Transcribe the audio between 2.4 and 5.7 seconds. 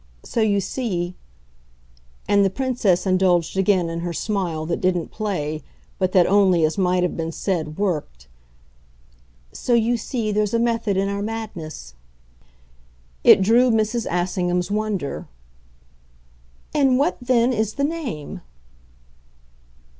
the Princess indulged again in her smile that didn't play,